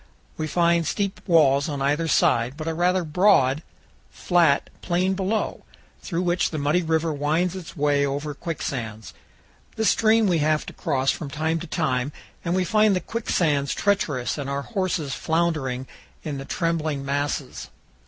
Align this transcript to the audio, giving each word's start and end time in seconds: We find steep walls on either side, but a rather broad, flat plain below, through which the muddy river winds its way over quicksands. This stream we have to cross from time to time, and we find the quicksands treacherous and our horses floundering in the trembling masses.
We 0.35 0.47
find 0.47 0.87
steep 0.87 1.19
walls 1.27 1.69
on 1.69 1.79
either 1.79 2.07
side, 2.07 2.57
but 2.57 2.67
a 2.67 2.73
rather 2.73 3.03
broad, 3.03 3.61
flat 4.09 4.71
plain 4.81 5.13
below, 5.13 5.63
through 6.01 6.23
which 6.23 6.49
the 6.49 6.57
muddy 6.57 6.81
river 6.81 7.13
winds 7.13 7.55
its 7.55 7.77
way 7.77 8.03
over 8.03 8.33
quicksands. 8.33 9.13
This 9.75 9.89
stream 9.91 10.25
we 10.25 10.39
have 10.39 10.65
to 10.65 10.73
cross 10.73 11.11
from 11.11 11.29
time 11.29 11.59
to 11.59 11.67
time, 11.67 12.11
and 12.43 12.55
we 12.55 12.63
find 12.65 12.95
the 12.95 12.99
quicksands 12.99 13.75
treacherous 13.75 14.39
and 14.39 14.49
our 14.49 14.63
horses 14.63 15.13
floundering 15.13 15.85
in 16.23 16.39
the 16.39 16.45
trembling 16.45 17.05
masses. 17.05 17.69